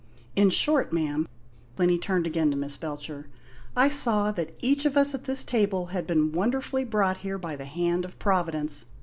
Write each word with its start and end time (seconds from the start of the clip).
In 0.35 0.49
short, 0.49 0.91
ma'am" 0.91 1.27
Plinny 1.75 1.99
turned 1.99 2.25
again 2.25 2.49
to 2.49 2.57
Miss 2.57 2.75
Belcher 2.75 3.27
"I 3.77 3.87
saw 3.89 4.31
that 4.31 4.55
each 4.59 4.83
of 4.83 4.97
us 4.97 5.13
at 5.13 5.25
this 5.25 5.43
table 5.43 5.85
had 5.93 6.07
been 6.07 6.31
wonderfully 6.31 6.85
brought 6.85 7.17
here 7.17 7.37
by 7.37 7.55
the 7.55 7.65
hand 7.65 8.03
of 8.03 8.17
Providence. 8.17 8.87